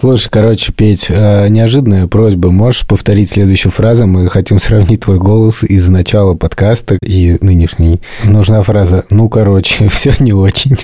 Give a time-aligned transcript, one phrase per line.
[0.00, 2.50] Слушай, короче, Петь, э, неожиданная просьба.
[2.50, 4.06] Можешь повторить следующую фразу?
[4.06, 8.00] Мы хотим сравнить твой голос из начала подкаста и нынешний.
[8.24, 10.78] Нужна фраза «Ну, короче, все не очень».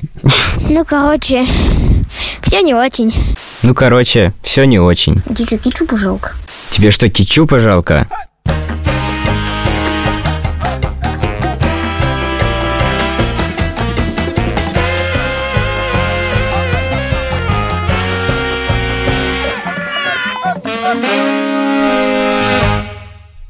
[0.61, 1.47] Ну, короче,
[2.43, 3.15] все не очень.
[3.63, 5.23] Ну, короче, все не очень.
[5.35, 6.33] Тебе кетчупа жалко?
[6.69, 8.09] Тебе что, кетчупа жалко?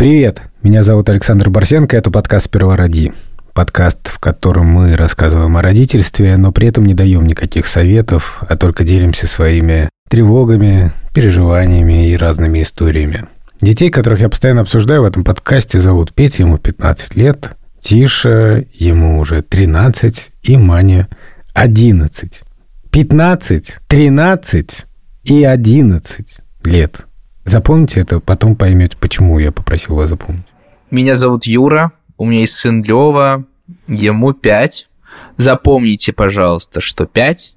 [0.09, 3.13] Привет, меня зовут Александр Барсенко, это подкаст «Сперва роди».
[3.53, 8.57] Подкаст, в котором мы рассказываем о родительстве, но при этом не даем никаких советов, а
[8.57, 13.25] только делимся своими тревогами, переживаниями и разными историями.
[13.61, 19.19] Детей, которых я постоянно обсуждаю в этом подкасте, зовут Петя, ему 15 лет, Тиша, ему
[19.19, 21.09] уже 13, и Маня
[21.53, 22.45] 11.
[22.93, 24.87] 15, 13
[25.25, 27.06] и 11 лет.
[27.47, 30.47] Запомните это, потом поймете, почему я попросил вас запомнить.
[30.91, 33.45] Меня зовут Юра, у меня есть сын Лева,
[33.87, 34.89] ему 5.
[35.37, 37.55] Запомните, пожалуйста, что 5.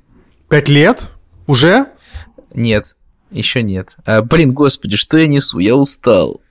[0.48, 1.10] Пять лет?
[1.48, 1.88] Уже?
[2.54, 2.98] Нет,
[3.32, 3.96] еще нет.
[4.06, 5.58] А, блин, господи, что я несу?
[5.58, 6.42] Я устал.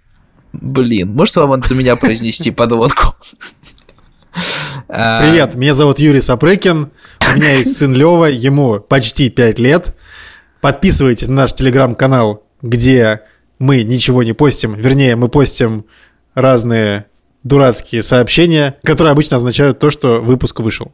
[0.52, 3.14] Блин, может вам за меня произнести подводку?
[4.89, 9.97] А, Привет, меня зовут Юрий Сапрыкин, у меня есть сын Лева, ему почти 5 лет.
[10.61, 13.23] Подписывайтесь на наш телеграм-канал, где
[13.59, 15.84] мы ничего не постим, вернее, мы постим
[16.34, 17.06] разные
[17.42, 20.92] дурацкие сообщения, которые обычно означают то, что выпуск вышел.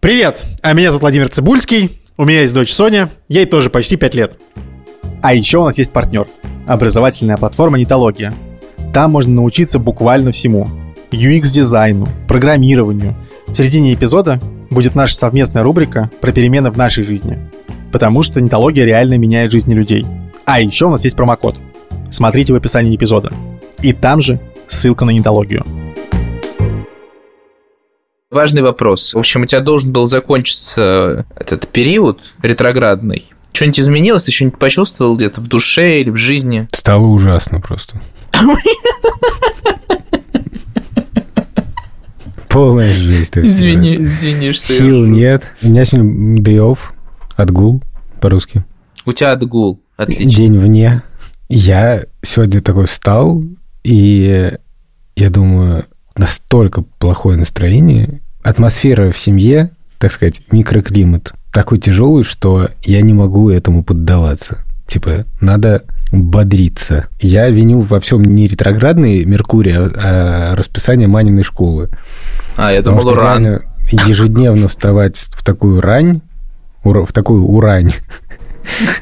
[0.00, 4.14] Привет, а меня зовут Владимир Цибульский, у меня есть дочь Соня, ей тоже почти 5
[4.14, 4.38] лет.
[5.22, 6.26] А еще у нас есть партнер–
[6.66, 8.34] образовательная платформа «Нитология».
[8.92, 10.68] Там можно научиться буквально всему–
[11.10, 13.14] UX-дизайну, программированию.
[13.46, 17.38] В середине эпизода будет наша совместная рубрика про перемены в нашей жизни.
[17.92, 20.04] Потому что нитология реально меняет жизни людей.
[20.46, 21.56] А еще у нас есть промокод.
[22.10, 23.32] Смотрите в описании эпизода.
[23.80, 25.64] И там же ссылка на нитологию.
[28.30, 29.14] Важный вопрос.
[29.14, 33.26] В общем, у тебя должен был закончиться этот период ретроградный.
[33.52, 34.24] Что-нибудь изменилось?
[34.24, 36.68] Ты что-нибудь почувствовал где-то в душе или в жизни?
[36.72, 38.00] Стало ужасно просто.
[42.48, 43.38] Полная жесть.
[43.38, 45.44] Извини, извини, что я Сил нет.
[45.62, 46.78] У меня сегодня day off,
[47.36, 47.82] отгул
[48.20, 48.64] по-русски.
[49.06, 49.80] У тебя отгул.
[49.96, 50.30] Отлично.
[50.30, 51.02] День вне.
[51.48, 53.42] Я сегодня такой встал,
[53.82, 54.52] и
[55.16, 58.20] я думаю, настолько плохое настроение.
[58.42, 64.64] Атмосфера в семье, так сказать, микроклимат такой тяжелый, что я не могу этому поддаваться.
[64.86, 67.06] Типа, надо бодриться.
[67.20, 71.90] Я виню во всем не ретроградный Меркурий, а, расписание Маниной школы.
[72.56, 76.20] А, я Потому думал, реально ежедневно вставать в такую рань,
[76.82, 77.92] в такую урань,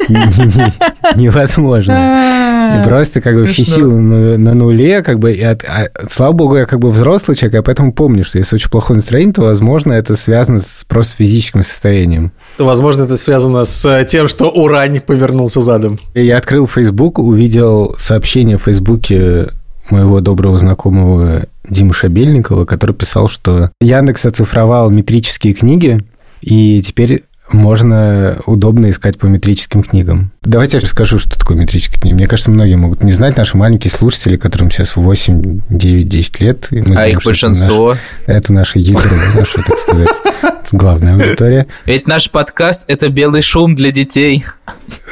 [1.16, 2.80] невозможно.
[2.80, 4.00] И просто как бы все силы
[4.38, 8.24] на, нуле, как бы, а, слава богу, я как бы взрослый человек, я поэтому помню,
[8.24, 12.32] что если очень плохое настроение, то, возможно, это связано с просто физическим состоянием.
[12.58, 15.98] Возможно, это связано с тем, что Урань повернулся задом.
[16.14, 19.48] Я открыл Facebook, увидел сообщение в Фейсбуке
[19.90, 26.00] моего доброго знакомого Димы Шабельникова, который писал, что Яндекс оцифровал метрические книги,
[26.40, 30.32] и теперь можно удобно искать по метрическим книгам.
[30.42, 32.14] Давайте я расскажу, что такое метрические книги.
[32.14, 36.68] Мне кажется, многие могут не знать, наши маленькие слушатели, которым сейчас 8, 9, 10 лет.
[36.70, 37.96] А знаем, их большинство.
[38.26, 39.02] Это наше ядро,
[39.34, 40.08] наша, так сказать,
[40.72, 41.66] главная аудитория.
[41.86, 44.44] Ведь наш подкаст– это белый шум для детей.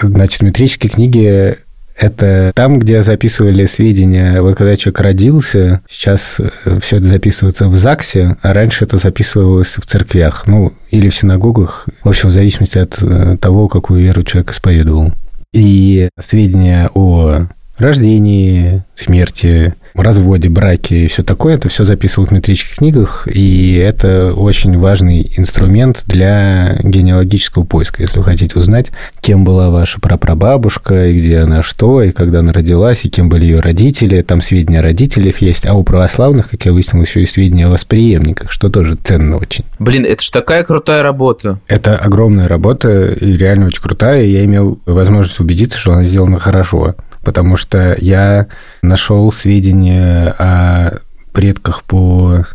[0.00, 1.58] Значит, метрические книги–
[2.00, 4.40] это там, где записывали сведения.
[4.40, 6.40] Вот когда человек родился, сейчас
[6.80, 11.86] все это записывается в ЗАГСе, а раньше это записывалось в церквях, ну, или в синагогах,
[12.02, 15.12] в общем, в зависимости от э, того, какую веру человек исповедовал.
[15.52, 17.48] И сведения о
[17.82, 24.32] рождении, смерти, разводе, браке и все такое, это все записывал в метрических книгах, и это
[24.34, 28.02] очень важный инструмент для генеалогического поиска.
[28.02, 28.86] Если вы хотите узнать,
[29.20, 33.46] кем была ваша прапрабабушка, и где она что, и когда она родилась, и кем были
[33.46, 37.26] ее родители, там сведения о родителях есть, а у православных, как я выяснил, еще и
[37.26, 39.64] сведения о восприемниках, что тоже ценно очень.
[39.78, 41.60] Блин, это ж такая крутая работа.
[41.66, 44.24] Это огромная работа и реально очень крутая.
[44.24, 48.46] и Я имел возможность убедиться, что она сделана хорошо, потому что я
[48.82, 50.98] нашел сведения о
[51.32, 52.46] предках по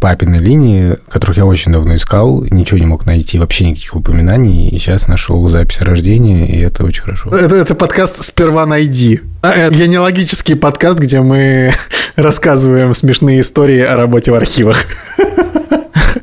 [0.00, 4.78] папиной линии, которых я очень давно искал, ничего не мог найти, вообще никаких упоминаний, и
[4.78, 7.30] сейчас нашел запись о рождении, и это очень хорошо.
[7.36, 9.20] Это, это подкаст «Сперва найди».
[9.42, 11.72] А, Это генеалогический подкаст, где мы
[12.16, 14.84] рассказываем смешные истории о работе в архивах.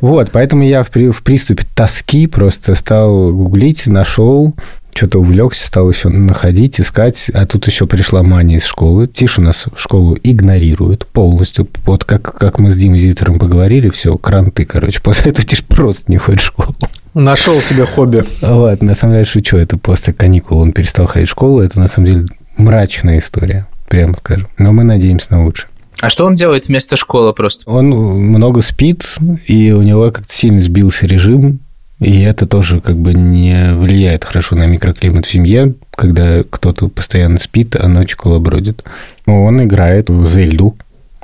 [0.01, 4.53] Вот, поэтому я в, при- в приступе тоски просто стал гуглить, нашел
[4.95, 9.07] что-то увлекся, стал еще находить, искать, а тут еще пришла мания из школы.
[9.07, 11.68] Тиша нас в школу игнорирует полностью.
[11.86, 15.01] Вот как, как мы с Димой Зитером поговорили, все, кранты, короче.
[15.03, 16.75] После этого Тиш просто не ходит в школу.
[17.13, 18.24] Нашел себе хобби.
[18.42, 21.88] Вот, на самом деле шучу, это после каникул он перестал ходить в школу, это на
[21.88, 22.25] самом деле
[22.57, 24.50] мрачная история, прямо скажем.
[24.57, 25.69] Но мы надеемся на лучшее.
[26.01, 27.69] А что он делает вместо школы просто?
[27.69, 29.06] Он много спит,
[29.47, 31.59] и у него как-то сильно сбился режим,
[32.00, 37.38] и это тоже как бы не влияет хорошо на микроклимат в семье, когда кто-то постоянно
[37.38, 38.83] спит, а ночью колобродит.
[39.25, 40.75] Он играет в Зельду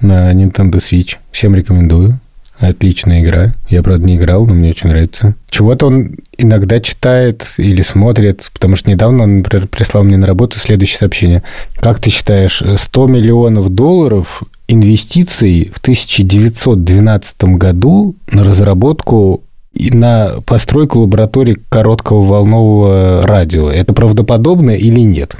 [0.01, 1.17] на Nintendo Switch.
[1.31, 2.19] Всем рекомендую.
[2.57, 3.53] Отличная игра.
[3.69, 5.33] Я, правда, не играл, но мне очень нравится.
[5.49, 10.59] Чего-то он иногда читает или смотрит, потому что недавно он, например, прислал мне на работу
[10.59, 11.43] следующее сообщение.
[11.77, 19.41] Как ты считаешь, 100 миллионов долларов инвестиций в 1912 году на разработку
[19.73, 23.69] и на постройку лаборатории короткого волнового радио.
[23.69, 25.35] Это правдоподобно или нет?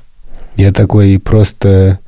[0.55, 1.99] Я такой просто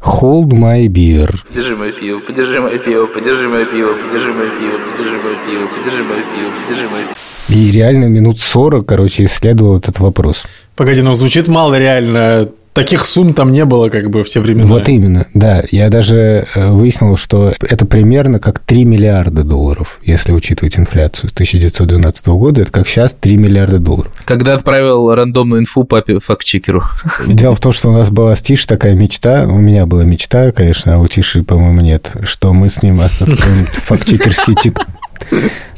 [0.00, 1.34] hold my beer.
[1.48, 5.68] Подержи мое пиво, подержи мое пиво, подержи мое пиво, подержи мое пиво, подержи мое пиво,
[5.76, 7.14] подержи мое пиво, подержи мое пиво.
[7.48, 10.44] И реально минут 40, короче, исследовал этот вопрос.
[10.76, 12.48] Погоди, ну звучит мало реально.
[12.72, 14.66] Таких сумм там не было как бы все времена.
[14.66, 15.62] Вот именно, да.
[15.70, 21.32] Я даже э, выяснил, что это примерно как 3 миллиарда долларов, если учитывать инфляцию с
[21.32, 22.62] 1912 года.
[22.62, 24.12] Это как сейчас 3 миллиарда долларов.
[24.24, 26.82] Когда отправил рандомную инфу папе фактчекеру.
[27.26, 30.50] Дело в том, что у нас была с Тишей такая мечта, у меня была мечта,
[30.52, 34.78] конечно, а у Тиши, по-моему, нет, что мы с ним откроем фактчекерский тик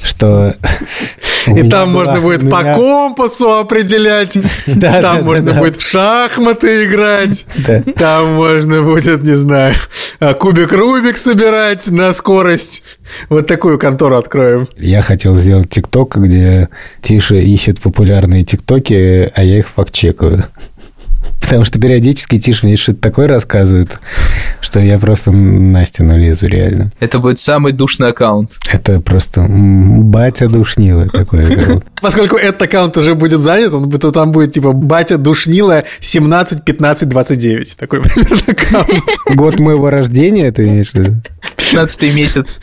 [0.02, 0.54] что...
[1.46, 4.36] И там была- можно будет по компасу определять.
[4.66, 7.44] Да, Там да, можно да, будет в шахматы играть.
[7.96, 9.74] Там можно будет, не знаю,
[10.20, 12.82] а, кубик Рубик собирать на скорость.
[13.28, 14.68] Вот такую контору откроем.
[14.76, 16.70] Я хотел сделать ТикТок, где
[17.02, 20.46] Тиша ищет популярные ТикТоки, а я их факт-чекаю.
[21.40, 23.98] Потому что периодически Тиша мне что-то такое рассказывает,
[24.60, 26.90] что я просто на стену лезу реально.
[27.00, 28.52] Это будет самый душный аккаунт.
[28.72, 31.52] Это просто батя душнило такое.
[31.52, 31.84] аккаунт.
[32.00, 37.08] Поскольку этот аккаунт уже будет занят, он, будет- там будет типа батя душнила 17 15
[37.08, 37.76] 29.
[37.76, 39.04] Такой примерно аккаунт.
[39.34, 41.20] Год моего рождения, ты имеешь в виду?
[41.70, 42.58] 15 месяц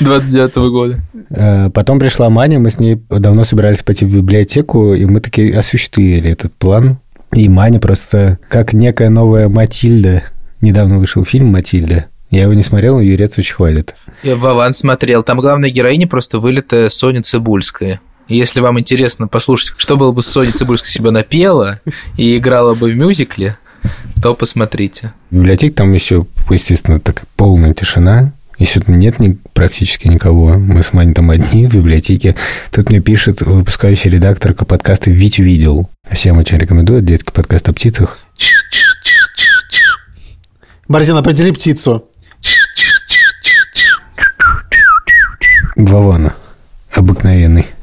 [0.00, 1.00] 29 года.
[1.30, 5.50] Э, Потом пришла Маня, мы с ней давно собирались пойти в библиотеку, и мы таки
[5.52, 6.98] осуществили этот план.
[7.34, 10.22] И Маня просто, как некая новая Матильда,
[10.60, 13.94] недавно вышел фильм «Матильда», я его не смотрел, но Юрец очень хвалит.
[14.24, 15.22] Я Вован смотрел.
[15.22, 18.00] Там главная героиня просто вылитая Соня Цибульская.
[18.26, 21.78] Если вам интересно послушать, что было бы с Соней Цибульской себя напела
[22.16, 23.56] и играла бы в мюзикле,
[24.20, 25.12] то посмотрите.
[25.30, 28.32] В библиотеке там еще, естественно, так полная тишина.
[28.58, 32.36] Если тут нет ни- практически никого, мы с Маней там одни в библиотеке.
[32.70, 35.88] Тут мне пишет выпускающий редакторка подкаста «Вить увидел».
[36.10, 37.02] Всем очень рекомендую.
[37.02, 38.18] Детский подкаст о птицах.
[40.86, 42.04] Борзин, определи птицу.
[45.76, 46.34] Вована.
[46.92, 47.66] Обыкновенный.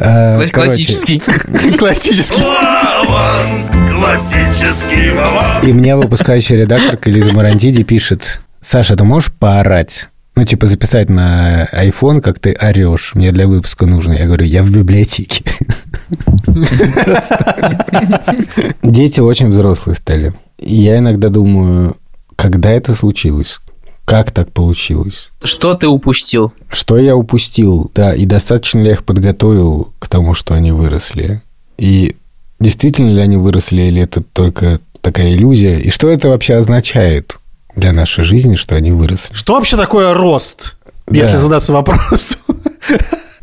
[0.00, 1.20] А, Классический.
[1.76, 2.40] Классический.
[3.92, 5.62] Классический Вован.
[5.68, 8.38] И мне выпускающая редакторка Лиза Марантиди пишет,
[8.70, 10.08] Саша, ты можешь поорать?
[10.36, 13.12] Ну, типа, записать на iPhone, как ты орешь.
[13.14, 14.12] Мне для выпуска нужно.
[14.12, 15.42] Я говорю, я в библиотеке.
[18.82, 20.34] Дети очень взрослые стали.
[20.58, 21.96] Я иногда думаю,
[22.36, 23.58] когда это случилось?
[24.04, 25.30] Как так получилось?
[25.42, 26.52] Что ты упустил?
[26.70, 27.90] Что я упустил?
[27.94, 31.40] Да, и достаточно ли я их подготовил к тому, что они выросли?
[31.78, 32.16] И
[32.60, 35.78] действительно ли они выросли, или это только такая иллюзия?
[35.78, 37.38] И что это вообще означает
[37.78, 39.32] для нашей жизни, что они выросли?
[39.34, 40.76] Что вообще такое рост?
[41.10, 41.38] Если Да.
[41.38, 42.38] задаться вопросом.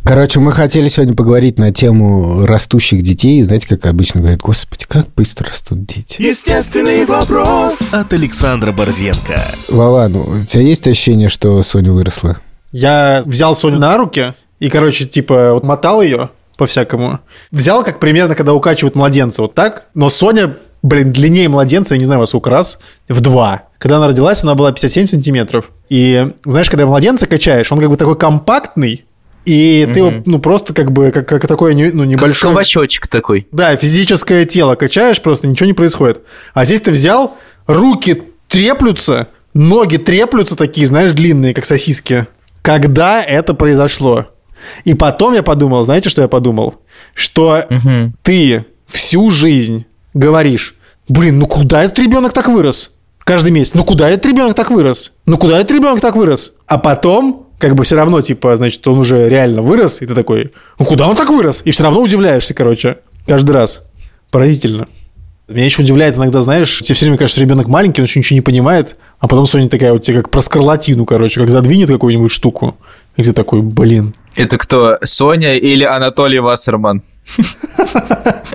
[0.03, 3.41] Короче, мы хотели сегодня поговорить на тему растущих детей.
[3.41, 6.21] Знаете, как обычно говорят, господи, как быстро растут дети.
[6.21, 9.41] Естественный вопрос от Александра Борзенко.
[9.69, 12.37] Вова, ну, у тебя есть ощущение, что Соня выросла?
[12.71, 17.19] Я взял Соню на руки и, короче, типа, вот мотал ее по-всякому.
[17.49, 19.85] Взял, как примерно, когда укачивают младенца, вот так.
[19.95, 22.77] Но Соня, блин, длиннее младенца, я не знаю во сколько раз,
[23.09, 23.63] в два.
[23.85, 25.69] Когда она родилась, она была 57 сантиметров.
[25.89, 29.05] И, знаешь, когда младенца качаешь, он как бы такой компактный,
[29.45, 32.49] и ты его, ну, просто как бы, как, как такой, ну, Как небольшой...
[32.49, 33.47] кабачочек такой.
[33.51, 36.23] Да, физическое тело качаешь, просто ничего не происходит.
[36.55, 37.37] А здесь ты взял,
[37.67, 42.25] руки треплются, ноги треплются такие, знаешь, длинные, как сосиски.
[42.63, 44.29] Когда это произошло?
[44.83, 46.81] И потом я подумал, знаете, что я подумал?
[47.13, 47.67] Что
[48.23, 50.73] ты всю жизнь говоришь,
[51.07, 52.94] блин, ну куда этот ребенок так вырос?
[53.25, 55.11] Каждый месяц, ну куда этот ребенок так вырос?
[55.25, 56.53] Ну куда этот ребенок так вырос?
[56.67, 60.53] А потом, как бы все равно, типа, значит, он уже реально вырос, и ты такой,
[60.77, 61.63] ну куда он так вырос?
[61.65, 63.81] И все равно удивляешься, короче, каждый раз.
[64.29, 64.87] Поразительно.
[65.47, 68.41] Меня еще удивляет иногда, знаешь, тебе все время кажется, ребенок маленький, он еще ничего не
[68.41, 72.77] понимает, а потом Соня такая вот тебе как про скарлатину, короче, как задвинет какую-нибудь штуку,
[73.15, 74.13] и ты такой, блин.
[74.35, 77.01] Это кто, Соня или Анатолий Вассерман?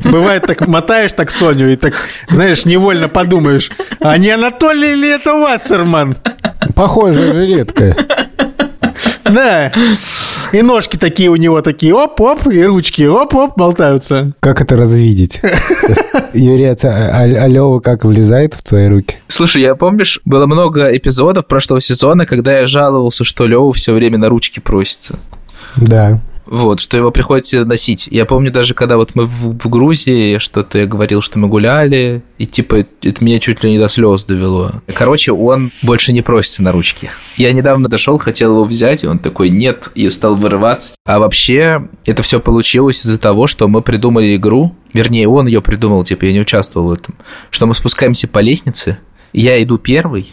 [0.05, 1.95] Бывает так, мотаешь так Соню и так,
[2.29, 6.17] знаешь, невольно подумаешь, а не Анатолий ли это Вассерман?
[6.75, 7.97] Похожая жилетка.
[9.25, 9.73] Да.
[10.53, 14.33] И ножки такие у него такие, оп-оп, и ручки, оп-оп, болтаются.
[14.41, 15.41] Как это развидеть?
[16.35, 19.17] Юрий, а а- Алёва как влезает в твои руки?
[19.29, 24.19] Слушай, я помнишь, было много эпизодов прошлого сезона, когда я жаловался, что Лёва все время
[24.19, 25.19] на ручки просится.
[25.77, 26.21] Да.
[26.51, 28.09] Вот, что его приходится носить.
[28.11, 32.23] Я помню даже, когда вот мы в, в Грузии, что-то я говорил, что мы гуляли,
[32.39, 34.73] и типа это меня чуть ли не до слез довело.
[34.93, 37.09] Короче, он больше не просится на ручки.
[37.37, 40.95] Я недавно дошел, хотел его взять, и он такой нет, и стал вырываться.
[41.07, 46.03] А вообще, это все получилось из-за того, что мы придумали игру, вернее, он ее придумал,
[46.03, 47.15] типа я не участвовал в этом,
[47.51, 48.99] что мы спускаемся по лестнице,
[49.33, 50.33] я иду первый,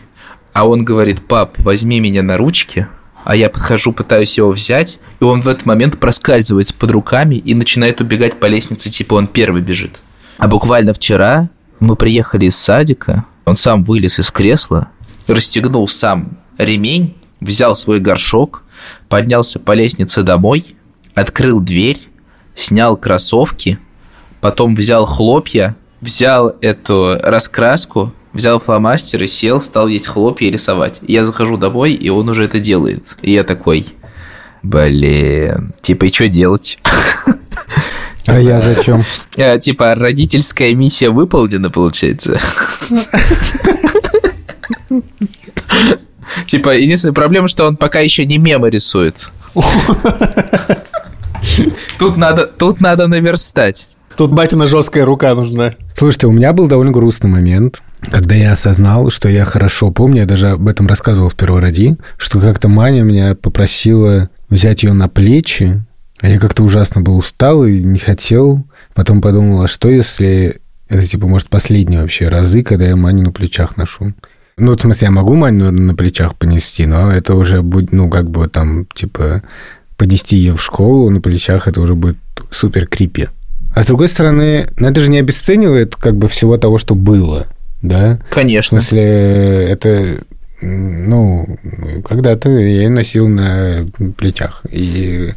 [0.52, 2.88] а он говорит, пап, возьми меня на ручки,
[3.28, 7.54] а я подхожу, пытаюсь его взять, и он в этот момент проскальзывается под руками и
[7.56, 10.00] начинает убегать по лестнице, типа он первый бежит.
[10.38, 11.50] А буквально вчера
[11.82, 14.92] мы приехали из садика, он сам вылез из кресла,
[15.28, 18.64] расстегнул сам ремень, взял свой горшок,
[19.10, 20.64] поднялся по лестнице домой,
[21.14, 22.00] открыл дверь,
[22.56, 23.78] снял кроссовки,
[24.40, 31.00] потом взял хлопья, взял эту раскраску, взял фломастер и сел, стал есть хлопья и рисовать.
[31.06, 33.18] Я захожу домой, и он уже это делает.
[33.22, 33.86] И я такой,
[34.64, 36.80] блин, типа, и что делать?
[38.28, 39.04] А я зачем?
[39.38, 42.40] А, Типа, родительская миссия выполнена, получается.
[46.48, 49.16] Типа, единственная проблема, что он пока еще не мемы рисует.
[51.98, 53.90] Тут надо, тут надо наверстать.
[54.18, 55.76] Тут батина жесткая рука нужна.
[55.96, 60.26] Слушайте, у меня был довольно грустный момент, когда я осознал, что я хорошо помню, я
[60.26, 65.84] даже об этом рассказывал в первороди, что как-то Маня меня попросила взять ее на плечи,
[66.20, 68.64] а я как-то ужасно был устал и не хотел.
[68.96, 73.32] Потом подумал, а что если это, типа, может, последние вообще разы, когда я Маню на
[73.32, 74.14] плечах ношу?
[74.58, 78.32] Ну, в смысле, я могу Маню на плечах понести, но это уже будет, ну, как
[78.32, 79.44] бы там, типа,
[79.96, 82.18] понести ее в школу на плечах, это уже будет
[82.50, 83.28] супер крипи.
[83.78, 87.46] А с другой стороны, ну, это же не обесценивает как бы всего того, что было,
[87.84, 88.20] да?
[88.32, 88.80] В Конечно.
[88.80, 90.24] смысле, это,
[90.62, 91.60] ну,
[92.04, 95.36] когда-то я ее носил на плечах, и,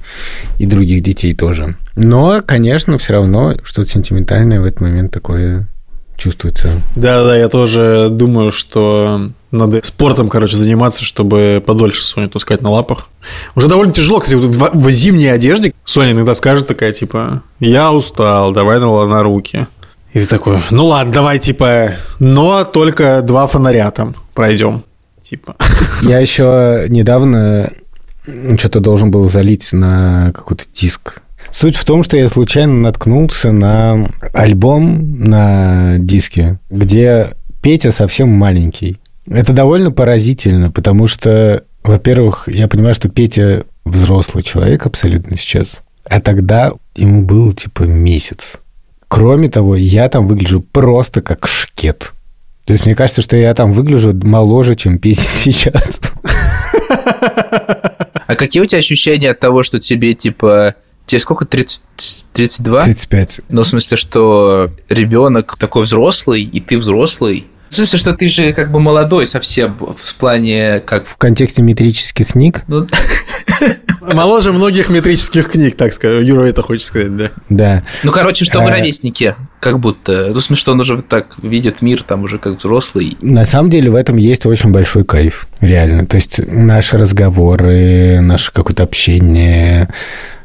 [0.57, 1.75] и других детей тоже.
[1.97, 5.69] Но, конечно, все равно что-то сентиментальное в этот момент такое
[6.17, 6.81] чувствуется.
[6.97, 13.09] Да-да, я тоже думаю, что надо спортом, короче, заниматься, чтобы подольше Соню таскать на лапах.
[13.55, 18.53] Уже довольно тяжело, кстати, в, в зимней одежде Соня иногда скажет такая, типа, я устал,
[18.53, 19.67] давай на, на руки.
[20.13, 24.85] И ты такой, ну ладно, давай, типа, но только два фонаря там пройдем.
[25.29, 25.57] Типа.
[26.03, 27.73] Я еще недавно
[28.59, 31.23] что-то должен был залить на какой-то диск.
[31.51, 39.00] Суть в том, что я случайно наткнулся на альбом на диске, где Петя совсем маленький.
[39.31, 46.21] Это довольно поразительно, потому что, во-первых, я понимаю, что Петя взрослый человек абсолютно сейчас, а
[46.21, 48.57] тогда ему был типа месяц.
[49.07, 52.13] Кроме того, я там выгляжу просто как шкет.
[52.65, 56.01] То есть мне кажется, что я там выгляжу моложе, чем Петя сейчас.
[58.27, 60.75] А какие у тебя ощущения от того, что тебе, типа,
[61.07, 61.83] тебе сколько, 30,
[62.33, 62.85] 32?
[62.85, 63.41] 35.
[63.49, 67.47] Ну, в смысле, что ребенок такой взрослый, и ты взрослый.
[67.71, 71.07] В смысле, что ты же как бы молодой совсем в плане как...
[71.07, 72.89] В контексте метрических книг, Ну,
[74.01, 76.23] Моложе многих метрических книг, так скажем.
[76.23, 77.31] Юра это хочет сказать, да.
[77.49, 77.83] да.
[78.03, 78.79] ну, короче, что вы Э.
[78.79, 80.33] ровесники, как будто.
[80.35, 83.17] Ну, что он уже вот так видит мир там уже как взрослый.
[83.21, 86.07] На самом деле в этом есть очень большой кайф, реально.
[86.07, 89.89] То есть наши разговоры, наше какое-то общение,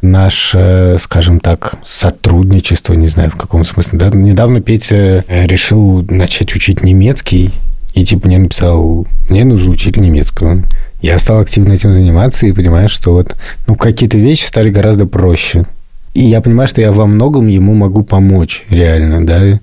[0.02, 4.00] наше, скажем так, сотрудничество, не знаю в каком смысле.
[4.00, 4.10] Да?
[4.10, 7.54] Недавно Петя э, решил начать учить немецкий,
[7.96, 10.64] и типа мне написал, мне нужен учитель немецкого.
[11.02, 13.36] Я стал активно этим заниматься и понимаю, что вот
[13.68, 15.66] ну, какие-то вещи стали гораздо проще.
[16.14, 19.60] И я понимаю, что я во многом ему могу помочь, реально, да,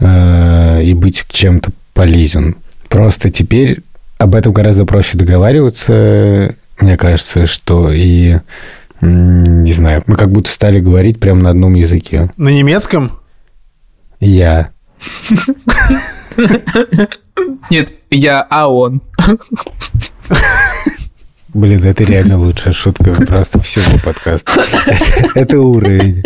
[0.00, 2.56] э, и быть чем-то полезен.
[2.88, 3.82] Просто теперь
[4.16, 8.38] об этом гораздо проще договариваться, мне кажется, что и
[9.02, 12.30] не знаю, мы как будто стали говорить прямо на одном языке.
[12.38, 13.12] На немецком?
[14.18, 14.70] Я.
[17.70, 19.02] Нет, я, а он.
[21.56, 24.52] Блин, это реально лучшая шутка просто всего подкаста.
[24.86, 26.22] Это, это уровень.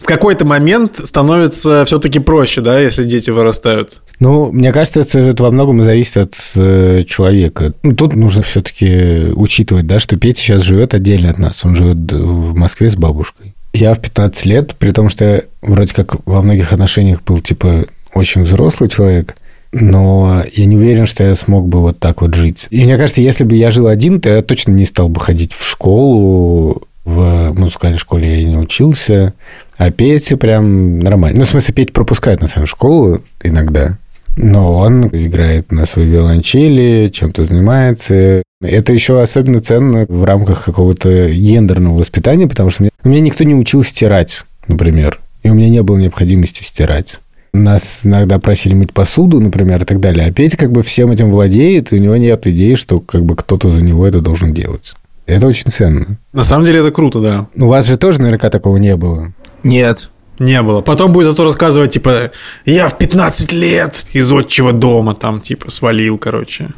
[0.00, 4.00] В какой-то момент становится все-таки проще, да, если дети вырастают.
[4.20, 7.74] Ну, мне кажется, это, это во многом зависит от э, человека.
[7.82, 11.62] Ну, тут нужно все-таки учитывать, да, что Петя сейчас живет отдельно от нас.
[11.64, 13.54] Он живет в Москве с бабушкой.
[13.74, 17.84] Я в 15 лет, при том, что я вроде как во многих отношениях был, типа,
[18.14, 19.36] очень взрослый человек,
[19.72, 22.66] но я не уверен, что я смог бы вот так вот жить.
[22.70, 25.52] И мне кажется, если бы я жил один, то я точно не стал бы ходить
[25.52, 29.32] в школу, в музыкальной школе я не учился,
[29.78, 31.38] а Петя прям нормально.
[31.38, 33.96] Ну, в смысле, Петя пропускает на самом школу иногда,
[34.36, 38.42] но он играет на своей виолончели, чем-то занимается.
[38.62, 43.54] Это еще особенно ценно в рамках какого-то гендерного воспитания, потому что меня, меня никто не
[43.54, 47.20] учил стирать, например, и у меня не было необходимости стирать.
[47.52, 50.26] Нас иногда просили мыть посуду, например, и так далее.
[50.26, 53.36] А Петя как бы всем этим владеет, и у него нет идеи, что как бы
[53.36, 54.94] кто-то за него это должен делать.
[55.26, 56.18] Это очень ценно.
[56.32, 57.46] На самом деле это круто, да.
[57.56, 59.32] У вас же тоже наверняка такого не было.
[59.62, 60.10] Нет.
[60.38, 60.80] Не было.
[60.82, 62.30] Потом будет зато рассказывать, типа,
[62.64, 66.68] я в 15 лет из отчего дома там, типа, свалил, короче.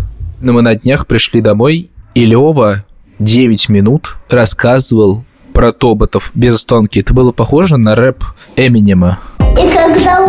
[0.41, 2.85] Но мы на днях пришли домой, и Лева
[3.19, 7.01] 9 минут рассказывал про тоботов без остановки.
[7.01, 8.25] Это было похоже на рэп
[8.57, 9.21] Эминема.
[9.59, 10.25] И когда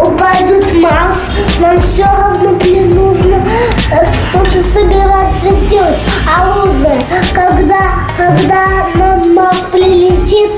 [0.00, 1.24] упадет Марс,
[1.58, 3.42] нам все равно, блин, нужно
[3.90, 5.96] э, что-то собираться сделать.
[6.28, 6.94] А уже,
[7.32, 10.50] когда, когда нам Марс прилетит,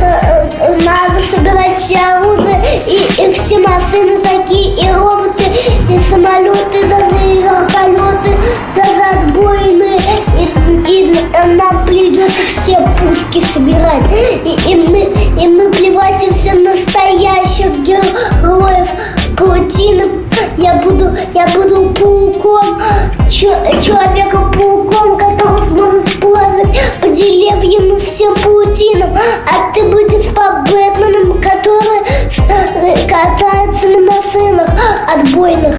[0.00, 5.43] э, э, надо собирать все оружие и, и все машины такие, и роботы,
[5.90, 8.36] и самолеты, даже и вертолеты,
[8.74, 9.98] даже отбойные.
[10.38, 10.44] И,
[10.88, 11.14] и
[11.56, 14.02] нам придется все пушки собирать.
[14.44, 15.00] И, и мы,
[15.42, 18.88] и мы превратимся в настоящих героев
[19.36, 20.04] паутины.
[20.56, 22.80] Я буду, я буду пауком,
[23.28, 29.16] человеком-пауком, который сможет ползать по деревьям и всем паутинам.
[29.16, 30.13] А ты будешь
[35.44, 35.78] отбойных.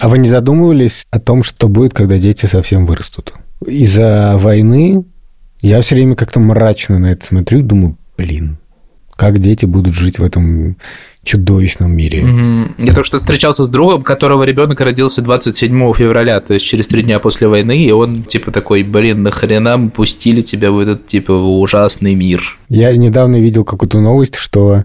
[0.00, 3.34] А вы не задумывались о том, что будет, когда дети совсем вырастут?
[3.66, 5.04] Из-за войны
[5.60, 8.58] я все время как-то мрачно на это смотрю и думаю, блин,
[9.16, 10.76] как дети будут жить в этом
[11.22, 12.22] чудовищном мире.
[12.22, 12.74] Мгм.
[12.76, 17.02] Я только что встречался с другом, которого ребенок родился 27 февраля, то есть через три
[17.02, 21.32] дня после войны, и он типа такой, блин, нахрена мы пустили тебя в этот типа
[21.32, 22.58] в ужасный мир.
[22.68, 24.84] Я недавно видел какую-то новость, что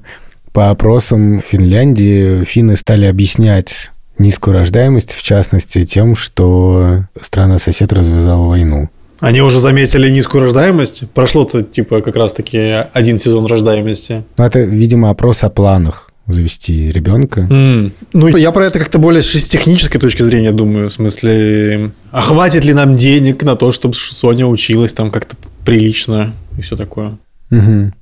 [0.54, 8.48] по опросам в Финляндии финны стали объяснять низкую рождаемость, в частности, тем, что страна-сосед развязала
[8.48, 8.90] войну.
[9.20, 11.12] Они уже заметили низкую рождаемость.
[11.12, 14.24] Прошло-то, типа, как раз-таки один сезон рождаемости.
[14.38, 17.42] Ну, это, видимо, опрос о планах завести ребенка.
[17.50, 17.92] М.
[18.14, 20.90] Ну, я про это как-то более с технической точки зрения думаю.
[20.90, 26.34] В смысле, а хватит ли нам денег на то, чтобы Соня училась там как-то прилично
[26.58, 27.18] и все такое?
[27.50, 27.94] Мгм.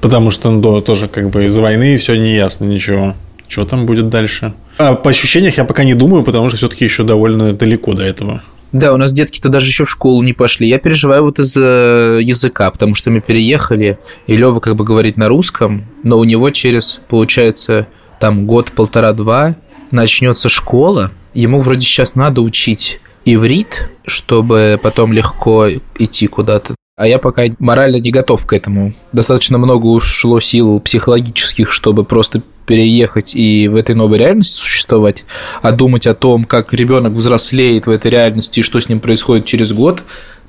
[0.00, 3.14] Потому что, ну, да, тоже как бы из-за войны все не ясно ничего.
[3.48, 4.54] Что там будет дальше?
[4.78, 8.42] А по ощущениям я пока не думаю, потому что все-таки еще довольно далеко до этого.
[8.72, 10.68] Да, у нас детки-то даже еще в школу не пошли.
[10.68, 15.28] Я переживаю вот из-за языка, потому что мы переехали, и Лева как бы говорит на
[15.28, 17.86] русском, но у него через, получается,
[18.20, 19.56] там год, полтора-два
[19.90, 21.12] начнется школа.
[21.32, 26.74] Ему вроде сейчас надо учить иврит, чтобы потом легко идти куда-то.
[26.96, 28.94] А я пока морально не готов к этому.
[29.12, 35.26] Достаточно много ушло сил психологических, чтобы просто переехать и в этой новой реальности существовать,
[35.60, 39.44] а думать о том, как ребенок взрослеет в этой реальности и что с ним происходит
[39.44, 40.04] через год,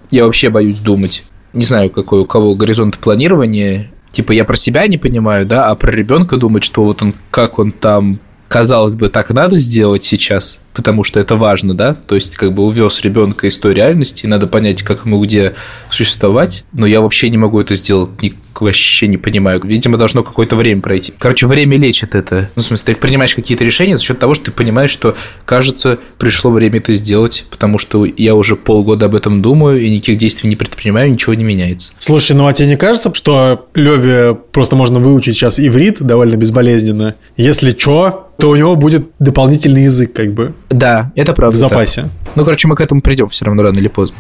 [0.10, 1.26] я вообще боюсь думать.
[1.52, 3.92] Не знаю, какой у кого горизонт планирования.
[4.12, 7.60] Типа я про себя не понимаю, да, а про ребенка думать, что вот он, как
[7.60, 12.36] он там, казалось бы, так надо сделать сейчас, потому что это важно, да, то есть
[12.36, 15.54] как бы увез ребенка из той реальности, и надо понять, как ему где
[15.90, 19.60] существовать, но я вообще не могу это сделать, ни- вообще не понимаю.
[19.64, 21.14] Видимо, должно какое-то время пройти.
[21.18, 22.50] Короче, время лечит это.
[22.56, 25.98] Ну, в смысле, ты принимаешь какие-то решения за счет того, что ты понимаешь, что, кажется,
[26.20, 30.50] пришло время это сделать, потому что я уже полгода об этом думаю, и никаких действий
[30.50, 31.92] не предпринимаю, ничего не меняется.
[31.98, 37.16] Слушай, ну а тебе не кажется, что Леве просто можно выучить сейчас иврит довольно безболезненно?
[37.36, 41.58] Если что, то у него будет дополнительный язык как бы Да, это правда.
[41.58, 41.70] в так.
[41.70, 42.10] запасе.
[42.36, 44.18] Ну, короче, мы к этому придем все равно рано или поздно.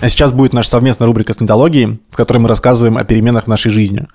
[0.00, 3.46] А сейчас будет наша совместная рубрика с нетологией, в которой мы рассказываем о переменах в
[3.48, 4.06] нашей жизни.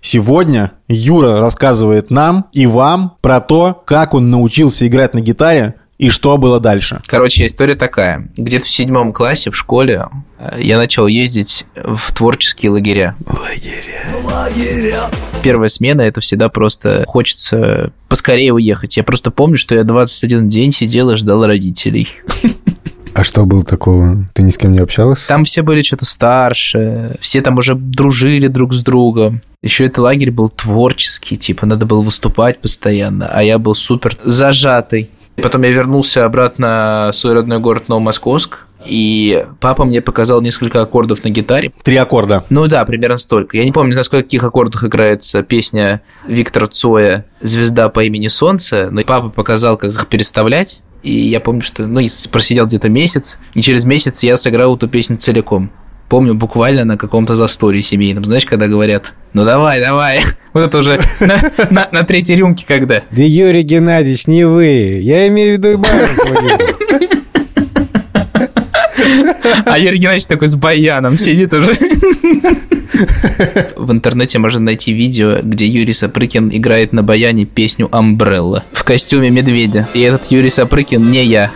[0.00, 6.08] Сегодня Юра рассказывает нам и вам про то, как он научился играть на гитаре и
[6.08, 7.02] что было дальше.
[7.04, 8.26] Короче, история такая.
[8.38, 10.06] Где-то в седьмом классе в школе
[10.38, 13.16] э, я начал ездить в творческие лагеря.
[14.24, 15.10] Лагеря.
[15.42, 18.96] Первая смена это всегда просто хочется поскорее уехать.
[18.96, 22.08] Я просто помню, что я 21 день сидел и ждал родителей.
[23.12, 24.26] А что было такого?
[24.32, 25.24] Ты ни с кем не общалась?
[25.24, 29.42] Там все были что-то старше, все там уже дружили друг с другом.
[29.62, 35.10] Еще этот лагерь был творческий, типа надо было выступать постоянно, а я был супер зажатый.
[35.36, 41.24] Потом я вернулся обратно в свой родной город Новомосковск, и папа мне показал несколько аккордов
[41.24, 41.72] на гитаре.
[41.82, 42.44] Три аккорда.
[42.50, 43.56] Ну да, примерно столько.
[43.56, 49.02] Я не помню, на каких аккордах играется песня Виктора Цоя «Звезда по имени Солнце», но
[49.02, 50.82] папа показал, как их переставлять.
[51.02, 55.16] И я помню, что ну, просидел где-то месяц, и через месяц я сыграл эту песню
[55.16, 55.70] целиком.
[56.10, 58.24] Помню буквально на каком-то застолье семейном.
[58.24, 60.22] Знаешь, когда говорят, ну давай, давай.
[60.52, 63.02] Вот это уже на, на, на третьей рюмке когда.
[63.12, 64.98] Да Юрий Геннадьевич, не вы.
[65.00, 65.76] Я имею в виду и
[69.64, 71.74] А Юрий Геннадьевич такой с баяном сидит уже.
[73.76, 79.30] В интернете можно найти видео, где Юрий Сапрыкин играет на баяне песню «Амбрелла» в костюме
[79.30, 79.88] медведя.
[79.94, 81.52] И этот Юрий Сапрыкин не я.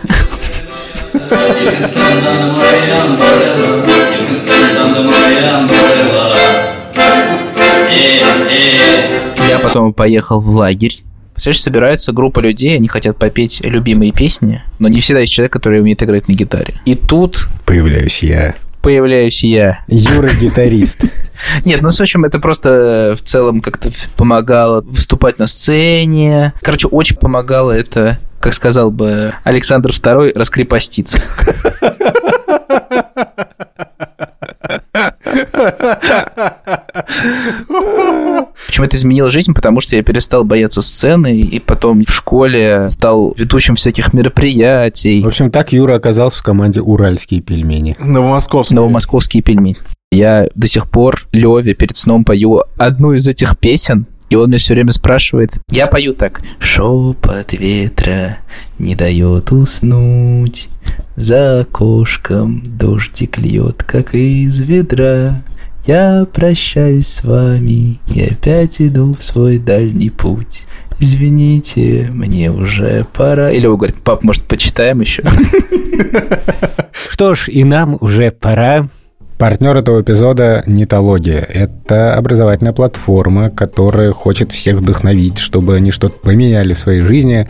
[9.47, 11.03] Я потом поехал в лагерь.
[11.33, 15.79] Представляешь, собирается группа людей, они хотят попеть любимые песни, но не всегда есть человек, который
[15.79, 16.75] умеет играть на гитаре.
[16.85, 18.55] И тут Появляюсь я.
[18.81, 19.79] появляюсь я.
[19.87, 21.03] Юра-гитарист.
[21.65, 26.53] Нет, ну, в общем, это просто в целом как-то помогало выступать на сцене.
[26.61, 31.21] Короче, очень помогало это, как сказал бы Александр II, раскрепоститься.
[38.67, 39.53] Почему это изменило жизнь?
[39.53, 45.21] Потому что я перестал бояться сцены, и потом в школе стал ведущим всяких мероприятий.
[45.21, 47.95] В общем, так Юра оказался в команде «Уральские пельмени».
[47.99, 48.71] Новомосковск.
[48.71, 49.77] Новомосковские пельмени.
[50.11, 54.57] Я до сих пор Леве перед сном пою одну из этих песен, и он мне
[54.57, 55.51] все время спрашивает.
[55.71, 56.41] Я пою так.
[56.59, 58.37] Шепот ветра
[58.79, 60.69] не дает уснуть.
[61.15, 65.43] За окошком дождик льет, как из ведра.
[65.85, 70.63] Я прощаюсь с вами и опять иду в свой дальний путь.
[70.99, 73.51] Извините, мне уже пора.
[73.51, 75.23] Или вы говорите, пап, может, почитаем еще?
[77.09, 78.89] Что ж, и нам уже пора.
[79.37, 81.41] Партнер этого эпизода «Нитология».
[81.41, 87.49] Это образовательная платформа, которая хочет всех вдохновить, чтобы они что-то поменяли в своей жизни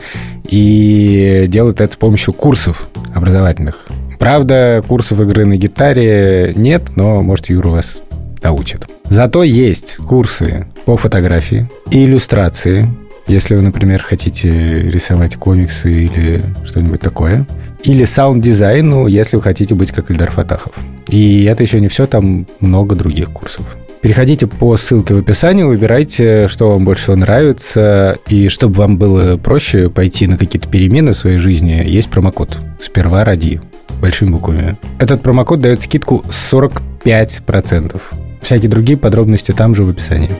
[0.50, 3.86] и делает это с помощью курсов образовательных.
[4.18, 7.98] Правда, курсов игры на гитаре нет, но, может, Юра вас
[8.42, 8.88] научит.
[9.10, 12.90] Зато есть курсы по фотографии и иллюстрации,
[13.28, 17.46] если вы, например, хотите рисовать комиксы или что-нибудь такое.
[17.86, 20.74] Или саунд-дизайну, если вы хотите быть как Ильдар Фатахов.
[21.08, 23.78] И это еще не все, там много других курсов.
[24.02, 28.18] Переходите по ссылке в описании, выбирайте, что вам больше всего нравится.
[28.28, 33.24] И чтобы вам было проще пойти на какие-то перемены в своей жизни, есть промокод «Сперва
[33.24, 33.62] ради»
[34.02, 34.76] большими буквами.
[35.00, 38.02] Этот промокод дает скидку 45%.
[38.42, 40.32] Всякие другие подробности там же в описании.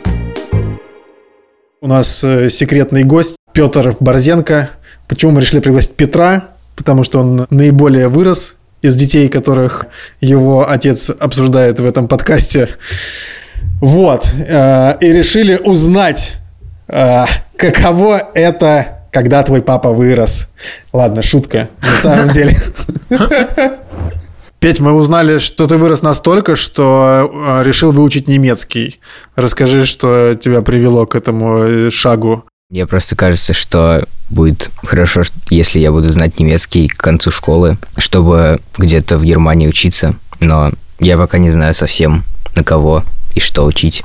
[1.82, 4.72] У нас э, секретный гость Петр Борзенко.
[5.08, 6.55] Почему мы решили пригласить Петра?
[6.76, 9.88] Потому что он наиболее вырос из детей, которых
[10.22, 12.70] его отец обсуждает в этом подкасте.
[13.82, 14.32] Вот.
[14.34, 16.36] э, И решили узнать,
[16.88, 17.26] э,
[17.58, 20.50] каково это, когда твой папа вырос.
[20.94, 22.58] Ладно, шутка, на самом деле.
[24.60, 29.00] Петь, мы узнали, что ты вырос настолько, что э, решил выучить немецкий.
[29.36, 32.46] Расскажи, что тебя привело к этому шагу.
[32.72, 38.60] Мне просто кажется, что будет хорошо, если я буду знать немецкий к концу школы, чтобы
[38.76, 40.16] где-то в Германии учиться.
[40.40, 42.24] Но я пока не знаю совсем,
[42.56, 43.04] на кого
[43.36, 44.04] и что учить.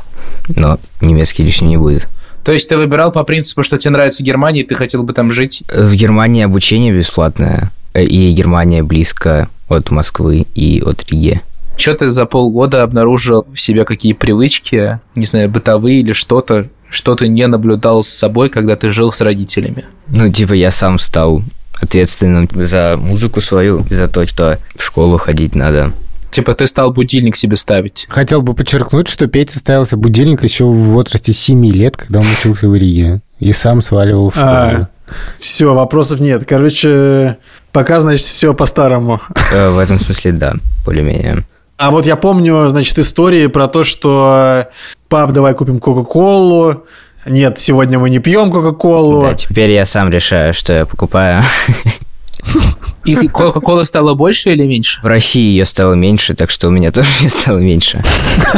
[0.54, 2.06] Но немецкий лишним не будет.
[2.44, 5.32] То есть ты выбирал по принципу, что тебе нравится Германия, и ты хотел бы там
[5.32, 5.62] жить?
[5.72, 11.40] В Германии обучение бесплатное, э, и Германия близко от Москвы и от Риги.
[11.78, 17.14] Что ты за полгода обнаружил в себе какие привычки, не знаю, бытовые или что-то, что
[17.14, 19.84] ты не наблюдал с собой, когда ты жил с родителями?
[20.08, 21.42] Ну, типа, я сам стал
[21.80, 25.92] ответственным за музыку свою, за то, что в школу ходить надо.
[26.30, 28.06] Типа ты стал будильник себе ставить.
[28.08, 32.68] Хотел бы подчеркнуть, что Петя ставился будильник еще в возрасте 7 лет, когда он учился
[32.68, 33.20] в Риге.
[33.40, 34.48] И сам сваливал в школу.
[34.50, 34.88] А,
[35.40, 36.44] все, вопросов нет.
[36.46, 37.38] Короче,
[37.72, 39.20] пока, значит, все по-старому.
[39.52, 41.44] Э, В этом смысле, да, более-менее.
[41.80, 44.66] А вот я помню, значит, истории про то, что
[45.08, 46.84] пап, давай купим Кока-Колу.
[47.24, 49.22] Нет, сегодня мы не пьем Кока-Колу.
[49.22, 51.42] Да, теперь я сам решаю, что я покупаю.
[53.06, 55.00] И Кока-Кола стало больше или меньше?
[55.00, 58.02] В России ее стало меньше, так что у меня тоже её стало меньше.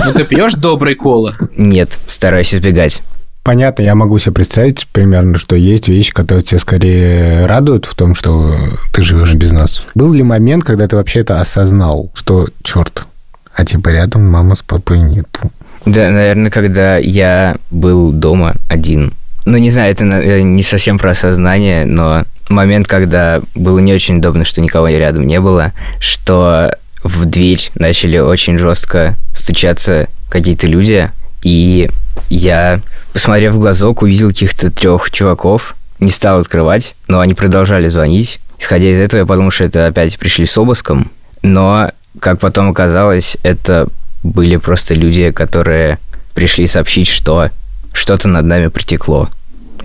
[0.04, 1.36] Ну ты пьешь добрый кола.
[1.56, 3.02] Нет, стараюсь избегать.
[3.44, 8.16] понятно, я могу себе представить примерно, что есть вещи, которые тебя скорее радуют в том,
[8.16, 8.52] что
[8.92, 9.80] ты живешь без нас.
[9.94, 13.06] Был ли момент, когда ты вообще это осознал, что, черт,
[13.54, 15.50] а типа рядом мама с папой нету?
[15.84, 19.12] Да, наверное, когда я был дома один.
[19.44, 24.18] Ну, не знаю, это э, не совсем про осознание, но момент, когда было не очень
[24.18, 31.10] удобно, что никого рядом не было, что в дверь начали очень жестко стучаться какие-то люди,
[31.42, 31.90] и
[32.28, 32.80] я,
[33.12, 38.38] посмотрев в глазок, увидел каких-то трех чуваков, не стал открывать, но они продолжали звонить.
[38.58, 41.10] Исходя из этого, я подумал, что это опять пришли с обыском,
[41.42, 43.88] но, как потом оказалось, это
[44.22, 45.98] были просто люди, которые
[46.34, 47.50] пришли сообщить, что
[47.92, 49.28] что-то над нами протекло.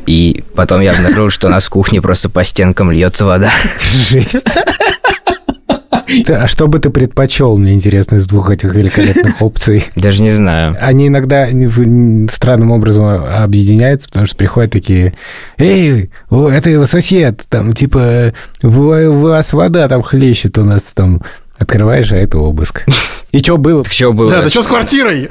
[0.06, 3.52] И потом я обнаружил, что у нас в кухне просто по стенкам льется вода.
[3.80, 4.38] Жесть.
[6.30, 9.86] А что бы ты предпочел, мне интересно, из двух этих великолепных опций?
[9.96, 10.78] Даже не знаю.
[10.80, 11.50] Они иногда
[12.32, 15.16] странным образом объединяются, потому что приходят такие,
[15.58, 21.22] эй, это его сосед, там, типа, у вас вода там хлещет у нас там.
[21.58, 22.86] Открываешь, а это обыск.
[23.32, 23.84] И что было?
[23.84, 24.32] Так что было?
[24.32, 25.30] Да, да что с квартирой?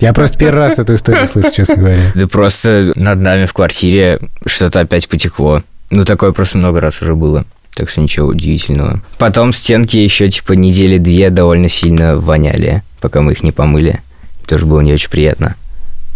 [0.00, 2.12] Я просто первый раз эту историю слышу, честно говоря.
[2.14, 5.62] Да просто над нами в квартире что-то опять потекло.
[5.90, 7.44] Ну, такое просто много раз уже было.
[7.74, 9.00] Так что ничего удивительного.
[9.18, 14.02] Потом стенки еще, типа, недели две довольно сильно воняли, пока мы их не помыли.
[14.46, 15.54] Тоже было не очень приятно.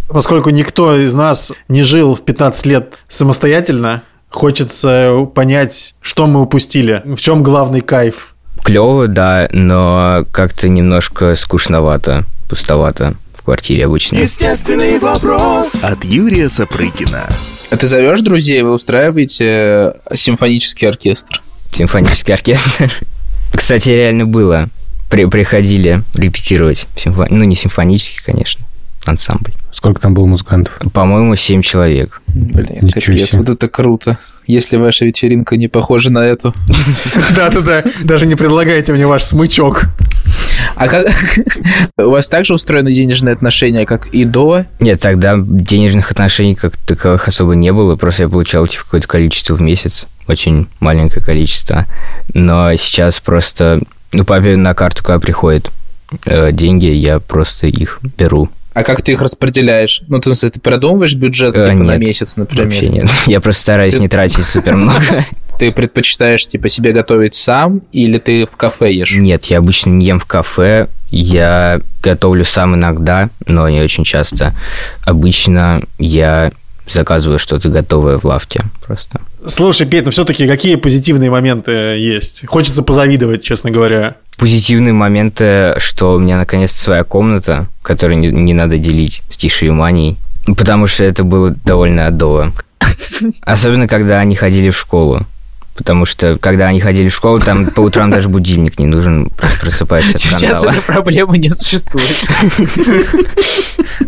[0.08, 7.02] Поскольку никто из нас не жил в 15 лет самостоятельно, хочется понять, что мы упустили,
[7.04, 8.34] в чем главный кайф.
[8.66, 14.16] Клево, да, но как-то немножко скучновато, пустовато в квартире обычно.
[14.16, 17.28] Естественный вопрос от Юрия Сапрыкина.
[17.70, 21.40] А ты зовешь друзей, вы устраиваете симфонический оркестр?
[21.72, 22.90] Симфонический оркестр.
[23.54, 24.68] Кстати, реально было.
[25.08, 26.86] При, приходили репетировать.
[26.96, 28.64] Симфо- Ну, не симфонический, конечно,
[29.04, 29.52] ансамбль.
[29.72, 30.76] Сколько там было музыкантов?
[30.92, 32.20] По-моему, семь человек.
[32.26, 33.38] Блин, Ничего капец, себе.
[33.38, 34.18] вот это круто.
[34.46, 36.54] Если ваша вечеринка не похожа на эту.
[37.36, 39.86] Да-да-да, даже не предлагайте мне ваш смычок.
[40.76, 41.06] А как...
[41.98, 44.64] У вас также устроены денежные отношения, как и до?
[44.78, 49.54] Нет, тогда денежных отношений как таковых особо не было, просто я получал типа, какое-то количество
[49.54, 51.86] в месяц, очень маленькое количество.
[52.34, 53.80] Но сейчас просто,
[54.12, 55.70] ну, папе на карту, когда приходят
[56.24, 58.50] э, деньги, я просто их беру.
[58.76, 60.02] А как ты их распределяешь?
[60.06, 62.66] Ну, есть ты продумываешь бюджет типа на нет, месяц, например?
[62.66, 63.08] Вообще нет.
[63.26, 65.24] Я просто стараюсь Ты- не тратить супер много.
[65.58, 69.16] Ты предпочитаешь типа себе готовить сам или ты в кафе ешь?
[69.16, 70.88] Нет, я обычно не ем в кафе.
[71.08, 74.54] Я готовлю сам иногда, но не очень часто.
[75.06, 76.52] Обычно я
[76.86, 79.22] заказываю что-то готовое в лавке просто.
[79.46, 82.46] Слушай, Петь, ну все-таки какие позитивные моменты есть?
[82.46, 84.16] Хочется позавидовать, честно говоря.
[84.36, 89.68] Позитивные моменты, что у меня наконец-то своя комната, которую не, не надо делить с Тишей
[89.68, 90.16] и Маней,
[90.56, 92.52] потому что это было довольно адово.
[93.42, 95.22] Особенно, когда они ходили в школу.
[95.76, 99.60] Потому что, когда они ходили в школу, там по утрам даже будильник не нужен, просто
[99.60, 102.06] просыпаешься от Сейчас этой проблемы не существует.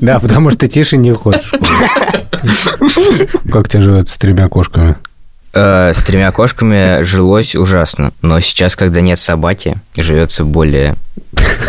[0.01, 1.45] Да, потому что тише не ходишь.
[1.45, 3.29] в школу.
[3.53, 4.97] Как тебе живется с тремя кошками?
[5.55, 10.97] Э, с тремя кошками жилось ужасно, но сейчас, когда нет собаки, живется более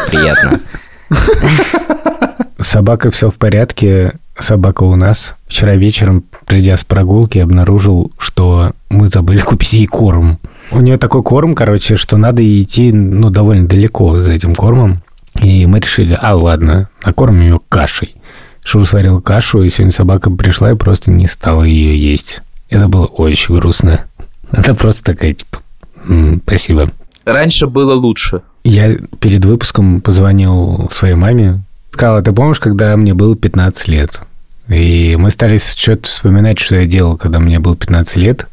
[0.09, 0.61] приятно.
[2.59, 4.13] С собакой все в порядке.
[4.37, 5.35] Собака у нас.
[5.47, 10.39] Вчера вечером, придя с прогулки, обнаружил, что мы забыли купить ей корм.
[10.71, 15.01] У нее такой корм, короче, что надо идти, ну, довольно далеко за этим кормом.
[15.41, 18.15] И мы решили, а, ладно, накормим ее кашей.
[18.63, 22.41] Шур сварил кашу, и сегодня собака пришла и просто не стала ее есть.
[22.69, 24.05] Это было очень грустно.
[24.51, 25.59] Она просто такая, типа,
[26.07, 26.89] «М, спасибо.
[27.25, 28.41] Раньше было лучше.
[28.63, 31.61] Я перед выпуском позвонил своей маме.
[31.91, 34.21] Сказал, ты помнишь, когда мне было 15 лет?
[34.67, 38.47] И мы стали что-то вспоминать, что я делал, когда мне было 15 лет.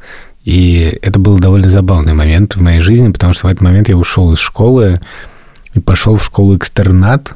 [0.44, 3.96] И это был довольно забавный момент в моей жизни, потому что в этот момент я
[3.96, 5.00] ушел из школы
[5.74, 7.34] и пошел в школу-экстернат.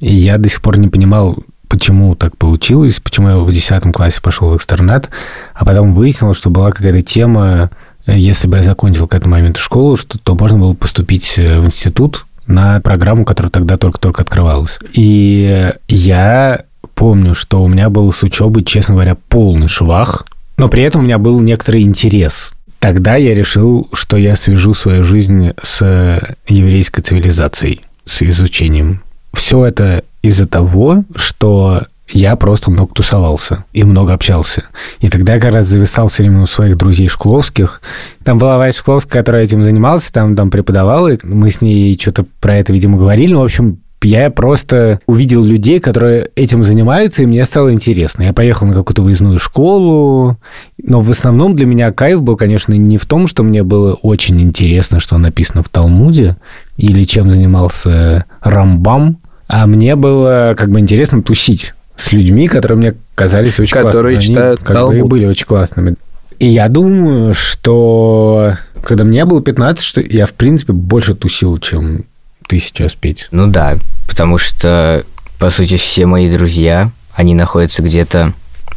[0.00, 4.20] И я до сих пор не понимал, почему так получилось, почему я в 10 классе
[4.22, 5.10] пошел в экстернат.
[5.54, 7.70] А потом выяснилось, что была какая-то тема,
[8.06, 11.60] э, если бы я закончил к этому моменту школу, что, то можно было поступить э,
[11.60, 14.78] в институт на программу, которая тогда только-только открывалась.
[14.92, 20.26] И я помню, что у меня был с учебой, честно говоря, полный швах,
[20.56, 22.52] но при этом у меня был некоторый интерес.
[22.78, 29.02] Тогда я решил, что я свяжу свою жизнь с еврейской цивилизацией, с изучением.
[29.32, 34.64] Все это из-за того, что я просто много тусовался и много общался.
[35.00, 37.80] И тогда я как раз зависал все время у своих друзей шкловских.
[38.24, 42.24] Там была Вася Шкловская, которая этим занималась, там, там преподавала, и мы с ней что-то
[42.40, 43.32] про это, видимо, говорили.
[43.32, 48.24] Ну, в общем, Я просто увидел людей, которые этим занимаются, и мне стало интересно.
[48.24, 50.36] Я поехал на какую-то выездную школу,
[50.80, 54.40] но в основном для меня кайф был, конечно, не в том, что мне было очень
[54.40, 56.36] интересно, что написано в Талмуде,
[56.76, 62.94] или чем занимался Рамбам, а мне было как бы интересно тусить с людьми, которые мне
[63.14, 64.36] казались очень Которые классными.
[64.36, 65.10] читают Они как бы и Талмуд.
[65.10, 65.96] были очень классными.
[66.38, 72.04] И я думаю, что когда мне было 15, что я, в принципе, больше тусил, чем
[72.46, 73.28] ты сейчас, Петь.
[73.30, 75.04] Ну да, потому что,
[75.38, 78.34] по сути, все мои друзья, они находятся где-то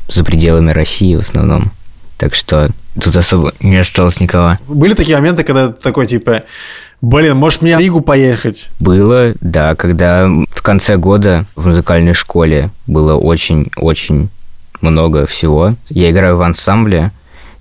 [0.08, 1.72] за пределами России в основном.
[2.18, 4.58] Так что тут особо не осталось никого.
[4.68, 6.44] Были такие моменты, когда такой, типа,
[7.02, 8.70] блин, может мне в Ригу поехать?
[8.80, 14.30] Было, да, когда в конце года в музыкальной школе было очень-очень
[14.82, 15.76] много всего.
[15.90, 17.12] Я играю в ансамбле,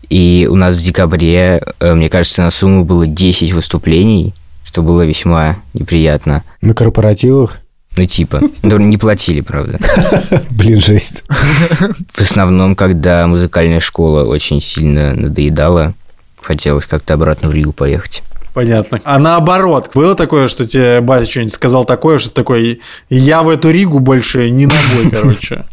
[0.08, 5.04] и у нас в декабре, э, мне кажется, на сумму было 10 выступлений, что было
[5.04, 6.42] весьма неприятно.
[6.62, 7.58] На корпоративах?
[7.96, 9.78] Ну, типа, ну, не платили, правда.
[10.50, 11.24] Блин, жесть.
[12.12, 15.94] В основном, когда музыкальная школа очень сильно надоедала,
[16.40, 18.22] хотелось как-то обратно в Ригу поехать.
[18.58, 19.00] Понятно.
[19.04, 23.70] А наоборот, было такое, что тебе батя что-нибудь сказал такое, что такой, я в эту
[23.70, 25.64] Ригу больше не ногой, короче.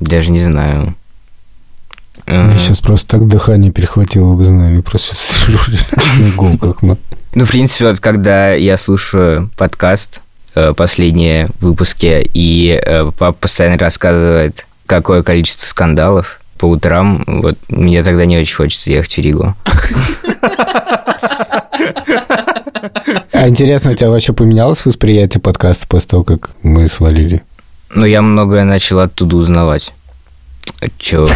[0.00, 0.96] Даже не знаю.
[2.26, 4.80] Мне сейчас просто так дыхание перехватило, вы знали.
[4.80, 5.60] Просто сижу
[6.82, 6.98] ну.
[7.34, 10.22] Ну, в принципе, вот когда я слушаю подкаст,
[10.56, 18.02] э, последние выпуски, и э, папа постоянно рассказывает, какое количество скандалов по утрам, вот мне
[18.02, 19.54] тогда не очень хочется ехать в Ригу.
[23.32, 27.42] А интересно, у тебя вообще поменялось восприятие подкаста после того, как мы свалили?
[27.94, 29.92] Но я многое начал оттуда узнавать.
[30.98, 31.28] Чего?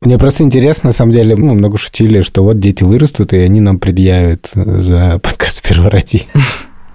[0.00, 3.60] Мне просто интересно, на самом деле, мы много шутили, что вот дети вырастут, и они
[3.60, 6.26] нам предъявят за подкаст «Первороди».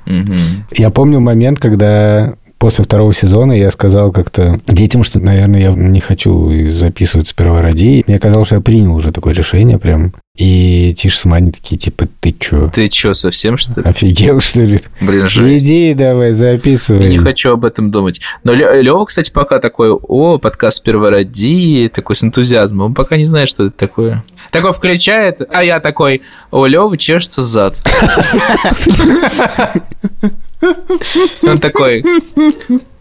[0.05, 0.65] Мгм.
[0.75, 2.33] Я помню момент, когда
[2.63, 8.06] после второго сезона я сказал как-то детям, что, наверное, я не хочу записывать с «Первороди».
[8.08, 10.13] Мне казалось, что я принял уже такое решение прям.
[10.38, 13.86] И Тиша с Маней такие, типа, ты чё, Ты чё, совсем, что ли?
[13.86, 14.80] офигел, что ли?
[15.02, 15.65] Блин, жесть.
[15.65, 17.04] Иди давай, записывай.
[17.04, 18.21] Я не хочу об этом думать.
[18.45, 22.86] Но Лева, кстати, пока такой, о, подкаст Первороди, такой с энтузиазмом.
[22.86, 24.23] Он пока не знает, что это такое.
[24.52, 27.76] Такой включает, а я такой, о, Лева чешется зад.
[31.43, 32.04] Он такой,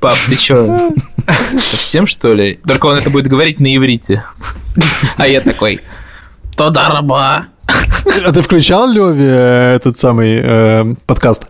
[0.01, 0.91] пап, ты чё,
[1.59, 2.59] совсем, что ли?
[2.67, 4.25] Только он это будет говорить на иврите.
[5.17, 5.81] А я такой,
[6.57, 7.47] тода раба.
[8.25, 11.47] А ты включал Леве этот самый э, подкаст?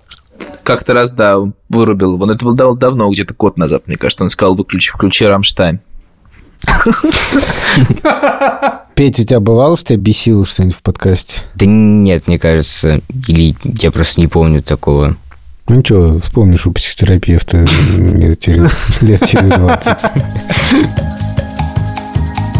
[0.62, 2.26] Как-то раз, да, он вырубил его.
[2.26, 4.24] Но это было дав- давно, где-то год назад, мне кажется.
[4.24, 5.80] Он сказал, выключи, включи Рамштайн.
[8.94, 11.42] Петь, у тебя бывало, что тебя бесило что-нибудь в подкасте?
[11.54, 15.16] Да нет, мне кажется, или я просто не помню такого.
[15.68, 17.64] Ну что, вспомнишь у психотерапевта
[17.96, 21.31] лет через, лет через 20.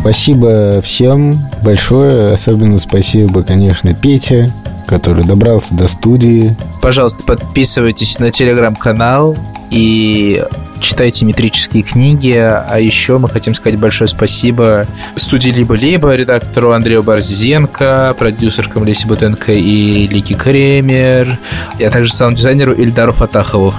[0.02, 2.34] Спасибо всем большое.
[2.34, 4.48] Особенно спасибо, конечно, Пете,
[4.88, 6.56] который добрался до студии.
[6.80, 9.36] Пожалуйста, подписывайтесь на телеграм-канал
[9.70, 10.42] и
[10.80, 12.32] читайте метрические книги.
[12.32, 19.52] А еще мы хотим сказать большое спасибо студии «Либо-либо», редактору Андрею Борзенко, продюсеркам Лесе Бутенко
[19.52, 21.38] и Лики Кремер,
[21.80, 23.72] а также саунд-дизайнеру Ильдару Фатахову.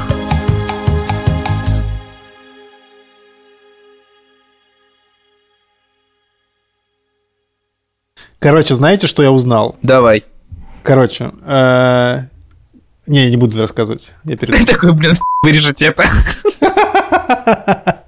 [8.44, 9.78] Короче, знаете, что я узнал?
[9.82, 10.26] Давай.
[10.84, 12.24] Короче, э,
[13.08, 14.12] не, не буду рассказывать.
[14.26, 14.66] Я перед...
[14.68, 16.04] Такой, блин, вырежете это.